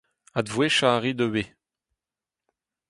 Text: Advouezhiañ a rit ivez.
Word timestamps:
Advouezhiañ 0.39 0.95
a 0.95 0.97
rit 1.01 1.21
ivez. 1.25 1.49